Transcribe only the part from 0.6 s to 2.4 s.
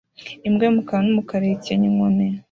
y'umukara n'umukara ihekenya inkoni